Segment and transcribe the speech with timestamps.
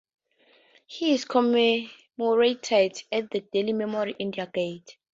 [0.87, 1.93] He is commemorated
[3.11, 4.97] at the Delhi memorial India Gate.